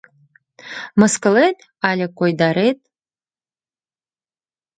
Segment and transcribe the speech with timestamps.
[0.99, 1.57] Мыскылет
[1.89, 2.79] але койдарет!..